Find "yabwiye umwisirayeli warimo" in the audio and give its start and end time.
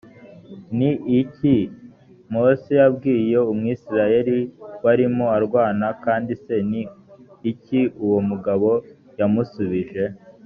2.81-5.25